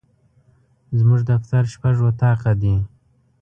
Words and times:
زموږ 0.99 1.19
دفتر 1.31 1.63
شپږ 1.73 1.95
اطاقه 2.09 2.51
دي. 2.61 2.75